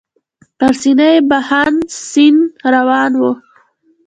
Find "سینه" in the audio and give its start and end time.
0.81-1.07